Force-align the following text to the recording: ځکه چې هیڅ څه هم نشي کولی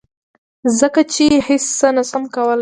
ځکه 0.79 1.01
چې 1.13 1.23
هیڅ 1.47 1.63
څه 1.79 1.87
هم 1.89 1.95
نشي 1.97 2.17
کولی 2.35 2.59